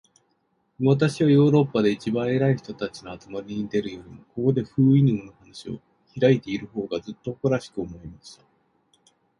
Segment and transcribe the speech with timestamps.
[0.79, 5.79] 私はヨーロッパで一番偉い人たちの集まりに出るよりも、ここで、フウイヌムの話を
[6.19, 8.43] 開いている方が、ずっと誇らしく思えました。